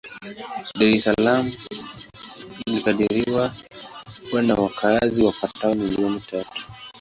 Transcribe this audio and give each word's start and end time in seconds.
Dar 0.77 0.89
es 0.95 1.03
Salaam 1.03 1.51
inakadiriwa 2.67 3.55
kuwa 4.29 4.41
na 4.41 4.55
wakazi 4.55 5.23
wapatao 5.25 5.73
milioni 5.73 6.19
tatu. 6.21 6.69